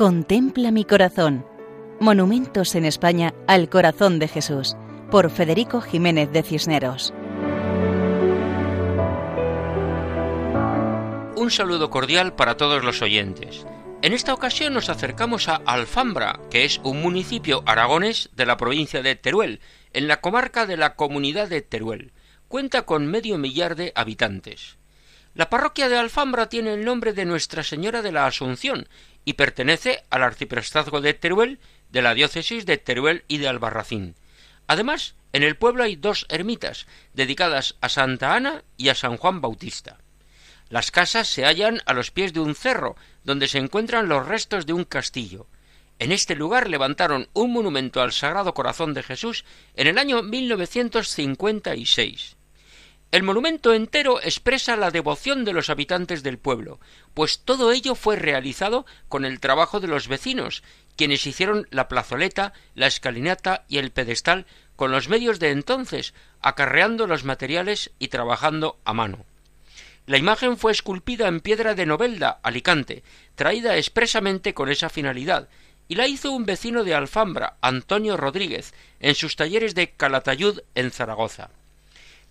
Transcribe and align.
Contempla 0.00 0.70
mi 0.70 0.86
corazón. 0.86 1.44
Monumentos 2.00 2.74
en 2.74 2.86
España 2.86 3.34
al 3.46 3.68
corazón 3.68 4.18
de 4.18 4.28
Jesús, 4.28 4.74
por 5.10 5.30
Federico 5.30 5.82
Jiménez 5.82 6.32
de 6.32 6.42
Cisneros. 6.42 7.12
Un 11.36 11.50
saludo 11.50 11.90
cordial 11.90 12.34
para 12.34 12.56
todos 12.56 12.82
los 12.82 13.02
oyentes. 13.02 13.66
En 14.00 14.14
esta 14.14 14.32
ocasión 14.32 14.72
nos 14.72 14.88
acercamos 14.88 15.48
a 15.48 15.56
Alfambra, 15.56 16.40
que 16.50 16.64
es 16.64 16.80
un 16.82 17.02
municipio 17.02 17.62
aragonés 17.66 18.30
de 18.34 18.46
la 18.46 18.56
provincia 18.56 19.02
de 19.02 19.16
Teruel, 19.16 19.60
en 19.92 20.08
la 20.08 20.22
comarca 20.22 20.64
de 20.64 20.78
la 20.78 20.94
Comunidad 20.96 21.48
de 21.48 21.60
Teruel. 21.60 22.14
Cuenta 22.48 22.86
con 22.86 23.06
medio 23.06 23.36
millar 23.36 23.76
de 23.76 23.92
habitantes. 23.94 24.78
La 25.34 25.48
parroquia 25.48 25.88
de 25.88 25.96
Alfambra 25.96 26.48
tiene 26.48 26.74
el 26.74 26.84
nombre 26.84 27.12
de 27.12 27.24
Nuestra 27.24 27.62
Señora 27.62 28.02
de 28.02 28.10
la 28.10 28.26
Asunción 28.26 28.88
y 29.24 29.34
pertenece 29.34 30.04
al 30.10 30.22
arciprestazgo 30.22 31.00
de 31.00 31.14
Teruel, 31.14 31.58
de 31.90 32.02
la 32.02 32.14
diócesis 32.14 32.66
de 32.66 32.78
Teruel 32.78 33.24
y 33.28 33.38
de 33.38 33.48
Albarracín. 33.48 34.14
Además, 34.66 35.14
en 35.32 35.42
el 35.42 35.56
pueblo 35.56 35.82
hay 35.82 35.96
dos 35.96 36.26
ermitas, 36.28 36.86
dedicadas 37.14 37.76
a 37.80 37.88
Santa 37.88 38.34
Ana 38.34 38.62
y 38.76 38.88
a 38.88 38.94
San 38.94 39.16
Juan 39.16 39.40
Bautista. 39.40 39.98
Las 40.68 40.90
casas 40.90 41.28
se 41.28 41.44
hallan 41.44 41.80
a 41.86 41.94
los 41.94 42.10
pies 42.10 42.32
de 42.32 42.40
un 42.40 42.54
cerro, 42.54 42.96
donde 43.24 43.48
se 43.48 43.58
encuentran 43.58 44.08
los 44.08 44.26
restos 44.26 44.66
de 44.66 44.72
un 44.72 44.84
castillo. 44.84 45.46
En 45.98 46.12
este 46.12 46.36
lugar 46.36 46.68
levantaron 46.68 47.28
un 47.32 47.52
monumento 47.52 48.00
al 48.00 48.12
Sagrado 48.12 48.54
Corazón 48.54 48.94
de 48.94 49.02
Jesús 49.02 49.44
en 49.74 49.88
el 49.88 49.98
año 49.98 50.22
1956. 50.22 52.36
El 53.12 53.24
monumento 53.24 53.74
entero 53.74 54.20
expresa 54.22 54.76
la 54.76 54.92
devoción 54.92 55.44
de 55.44 55.52
los 55.52 55.68
habitantes 55.68 56.22
del 56.22 56.38
pueblo, 56.38 56.78
pues 57.12 57.40
todo 57.40 57.72
ello 57.72 57.96
fue 57.96 58.14
realizado 58.14 58.86
con 59.08 59.24
el 59.24 59.40
trabajo 59.40 59.80
de 59.80 59.88
los 59.88 60.06
vecinos, 60.06 60.62
quienes 60.94 61.26
hicieron 61.26 61.66
la 61.70 61.88
plazoleta, 61.88 62.52
la 62.76 62.86
escalinata 62.86 63.64
y 63.66 63.78
el 63.78 63.90
pedestal 63.90 64.46
con 64.76 64.92
los 64.92 65.08
medios 65.08 65.40
de 65.40 65.50
entonces, 65.50 66.14
acarreando 66.40 67.08
los 67.08 67.24
materiales 67.24 67.90
y 67.98 68.08
trabajando 68.08 68.78
a 68.84 68.94
mano. 68.94 69.24
La 70.06 70.16
imagen 70.16 70.56
fue 70.56 70.70
esculpida 70.70 71.26
en 71.26 71.40
piedra 71.40 71.74
de 71.74 71.86
Novelda, 71.86 72.38
Alicante, 72.44 73.02
traída 73.34 73.76
expresamente 73.76 74.54
con 74.54 74.68
esa 74.68 74.88
finalidad, 74.88 75.48
y 75.88 75.96
la 75.96 76.06
hizo 76.06 76.30
un 76.30 76.46
vecino 76.46 76.84
de 76.84 76.94
Alfambra, 76.94 77.56
Antonio 77.60 78.16
Rodríguez, 78.16 78.72
en 79.00 79.16
sus 79.16 79.34
talleres 79.34 79.74
de 79.74 79.90
Calatayud, 79.90 80.60
en 80.76 80.92
Zaragoza. 80.92 81.50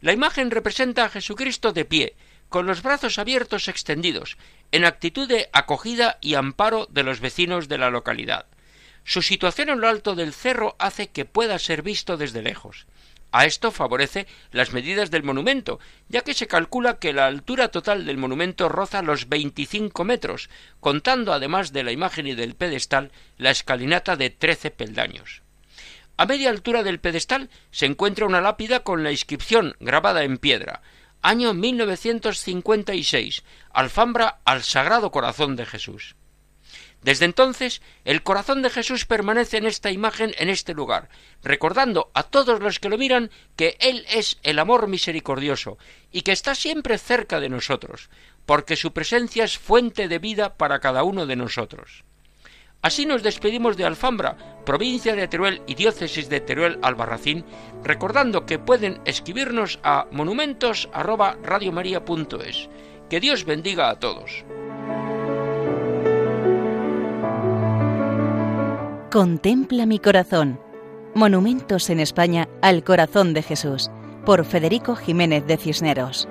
La 0.01 0.13
imagen 0.13 0.49
representa 0.49 1.05
a 1.05 1.09
Jesucristo 1.09 1.73
de 1.73 1.85
pie, 1.85 2.15
con 2.47 2.65
los 2.65 2.81
brazos 2.81 3.19
abiertos 3.19 3.67
extendidos, 3.67 4.37
en 4.71 4.85
actitud 4.85 5.27
de 5.27 5.49
acogida 5.51 6.17
y 6.21 6.35
amparo 6.35 6.87
de 6.89 7.03
los 7.03 7.19
vecinos 7.19 7.67
de 7.67 7.77
la 7.77 7.89
localidad. 7.89 8.45
Su 9.03 9.21
situación 9.21 9.69
en 9.69 9.81
lo 9.81 9.89
alto 9.89 10.15
del 10.15 10.33
cerro 10.33 10.75
hace 10.79 11.09
que 11.09 11.25
pueda 11.25 11.59
ser 11.59 11.81
visto 11.81 12.15
desde 12.15 12.41
lejos. 12.41 12.87
A 13.31 13.45
esto 13.45 13.71
favorece 13.71 14.25
las 14.51 14.73
medidas 14.73 15.11
del 15.11 15.23
monumento, 15.23 15.79
ya 16.07 16.21
que 16.21 16.33
se 16.33 16.47
calcula 16.47 16.97
que 16.97 17.13
la 17.13 17.27
altura 17.27 17.67
total 17.67 18.05
del 18.05 18.17
monumento 18.17 18.69
roza 18.69 19.03
los 19.03 19.29
25 19.29 20.03
metros, 20.03 20.49
contando 20.79 21.33
además 21.33 21.71
de 21.71 21.83
la 21.83 21.91
imagen 21.91 22.25
y 22.25 22.33
del 22.33 22.55
pedestal 22.55 23.11
la 23.37 23.51
escalinata 23.51 24.15
de 24.15 24.31
trece 24.31 24.71
peldaños. 24.71 25.43
A 26.19 26.25
media 26.25 26.49
altura 26.49 26.83
del 26.83 26.99
pedestal 26.99 27.49
se 27.71 27.85
encuentra 27.85 28.25
una 28.25 28.41
lápida 28.41 28.81
con 28.81 29.05
la 29.05 29.11
inscripción 29.11 29.77
grabada 29.79 30.25
en 30.25 30.37
piedra 30.37 30.81
año 31.21 31.53
1956, 31.53 33.43
Alfambra 33.71 34.41
al 34.43 34.63
Sagrado 34.63 35.11
Corazón 35.11 35.55
de 35.55 35.65
Jesús. 35.65 36.17
Desde 37.01 37.23
entonces, 37.23 37.81
el 38.03 38.21
corazón 38.21 38.61
de 38.61 38.69
Jesús 38.69 39.05
permanece 39.05 39.55
en 39.55 39.65
esta 39.65 39.91
imagen, 39.91 40.35
en 40.37 40.49
este 40.49 40.73
lugar, 40.73 41.07
recordando 41.41 42.11
a 42.13 42.23
todos 42.23 42.59
los 42.59 42.81
que 42.81 42.89
lo 42.89 42.97
miran 42.97 43.31
que 43.55 43.77
Él 43.79 44.05
es 44.09 44.39
el 44.43 44.59
amor 44.59 44.89
misericordioso 44.89 45.77
y 46.11 46.23
que 46.23 46.33
está 46.33 46.53
siempre 46.53 46.97
cerca 46.97 47.39
de 47.39 47.47
nosotros, 47.47 48.09
porque 48.45 48.75
su 48.75 48.91
presencia 48.91 49.45
es 49.45 49.57
fuente 49.57 50.09
de 50.09 50.19
vida 50.19 50.57
para 50.57 50.81
cada 50.81 51.03
uno 51.03 51.25
de 51.25 51.37
nosotros. 51.37 52.03
Así 52.81 53.05
nos 53.05 53.23
despedimos 53.23 53.75
de 53.75 53.83
Alfambra, 53.83 54.37
provincia 54.65 55.13
de 55.13 55.27
Teruel 55.27 55.61
y 55.67 55.75
diócesis 55.75 56.29
de 56.29 56.39
Teruel 56.39 56.79
Albarracín, 56.81 57.43
recordando 57.83 58.45
que 58.45 58.57
pueden 58.57 59.01
escribirnos 59.03 59.79
a 59.83 60.07
monumentos@radiomaria.es. 60.11 62.69
Que 63.09 63.19
Dios 63.19 63.43
bendiga 63.43 63.89
a 63.89 63.99
todos. 63.99 64.45
Contempla 69.11 69.85
mi 69.85 69.99
corazón. 69.99 70.61
Monumentos 71.15 71.89
en 71.89 71.99
España 71.99 72.47
al 72.61 72.83
corazón 72.83 73.33
de 73.33 73.41
Jesús, 73.41 73.89
por 74.25 74.45
Federico 74.45 74.95
Jiménez 74.95 75.45
de 75.47 75.57
Cisneros. 75.57 76.29